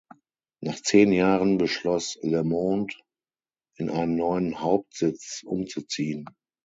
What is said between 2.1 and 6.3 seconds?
"Le Monde", in einen neuen Hauptsitz umzuziehen.